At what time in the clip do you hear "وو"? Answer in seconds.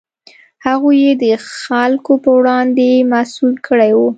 3.97-4.09